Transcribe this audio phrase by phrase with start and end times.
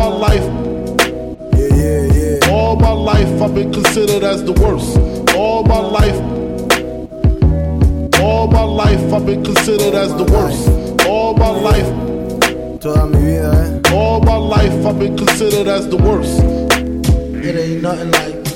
[0.00, 0.46] my life,
[1.58, 2.50] Yeah, yeah, yeah.
[2.50, 4.96] all my life, I've been considered as the worst.
[5.36, 6.18] All my life,
[8.22, 10.62] all my life, I've been considered as the worst.
[11.06, 11.90] All my life,
[12.80, 13.52] Toda mi vida,
[13.84, 13.94] eh.
[13.94, 16.40] all my life, I've been considered as the worst.
[17.44, 18.49] It ain't nothing like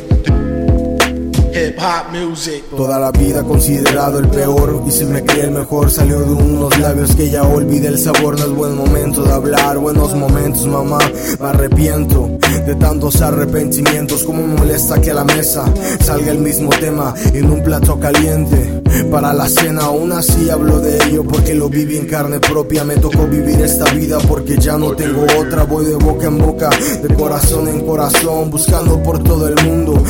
[1.54, 2.64] hip hop music.
[2.76, 6.76] Toda la vida considerado el peor y si me creía el mejor salió de unos
[6.78, 8.38] labios que ya olvidé el sabor.
[8.38, 10.98] No es buen momento de hablar, buenos momentos, mamá.
[11.40, 12.30] Me arrepiento
[12.66, 14.24] de tantos arrepentimientos.
[14.24, 15.64] Como me molesta que a la mesa
[16.00, 18.82] salga el mismo tema en un plato caliente.
[19.10, 22.84] Para la cena, aún así hablo de ello porque lo viví en carne propia.
[22.84, 25.64] Me tocó vivir esta vida porque ya no tengo otra.
[25.64, 26.70] Voy de boca en boca,
[27.02, 30.02] de corazón en corazón, buscando por todo el mundo.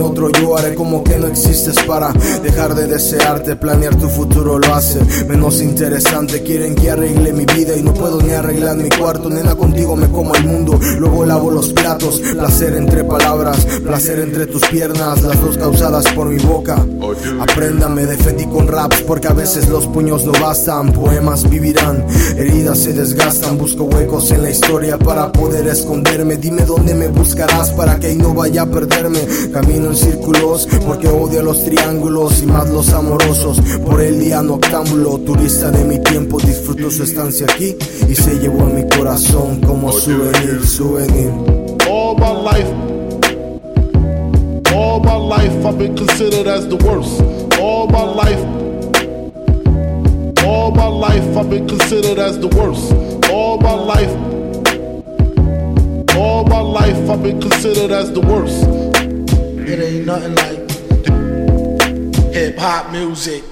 [0.00, 2.12] Otro yo haré como que no existes para
[2.42, 3.56] dejar de desearte.
[3.56, 6.42] Planear tu futuro lo hace menos interesante.
[6.42, 9.30] Quieren que arregle mi vida y no puedo ni arreglar mi cuarto.
[9.30, 10.57] Nena, contigo me como el mundo.
[10.98, 12.20] Luego lavo los platos.
[12.20, 16.84] Placer entre palabras, placer entre tus piernas, las dos causadas por mi boca.
[17.40, 20.92] Aprenda, me defendí con raps porque a veces los puños no bastan.
[20.92, 22.04] Poemas vivirán,
[22.36, 23.58] heridas se desgastan.
[23.58, 26.36] Busco huecos en la historia para poder esconderme.
[26.36, 29.20] Dime dónde me buscarás para que ahí no vaya a perderme.
[29.52, 33.60] Camino en círculos porque odio los triángulos y más los amorosos.
[33.84, 37.76] Por el día noctámbulo, turista de mi tiempo, disfruto su estancia aquí
[38.08, 39.92] y se llevó en mi corazón como
[40.68, 41.88] souvenir, souvenir.
[41.88, 42.68] All my life,
[44.72, 47.22] all my life, I've been considered as the worst.
[47.58, 48.44] All my life,
[50.44, 52.92] all my life, I've been considered as the worst.
[53.30, 54.14] All my life,
[56.16, 58.64] all my life, I've been considered as the worst.
[59.68, 60.70] It ain't nothing like
[62.32, 63.42] hip hop music.